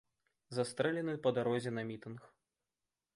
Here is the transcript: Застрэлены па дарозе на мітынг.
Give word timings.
Застрэлены 0.59 1.13
па 1.27 1.33
дарозе 1.39 1.75
на 1.79 1.83
мітынг. 1.91 2.19